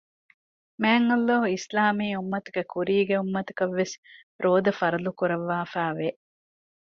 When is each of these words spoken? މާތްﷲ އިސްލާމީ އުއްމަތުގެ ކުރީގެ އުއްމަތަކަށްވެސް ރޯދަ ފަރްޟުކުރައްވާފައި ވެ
މާތްﷲ 0.81 1.41
އިސްލާމީ 1.53 2.07
އުއްމަތުގެ 2.15 2.63
ކުރީގެ 2.71 3.15
އުއްމަތަކަށްވެސް 3.19 3.95
ރޯދަ 4.43 4.71
ފަރްޟުކުރައްވާފައި 4.79 5.95
ވެ 5.97 6.09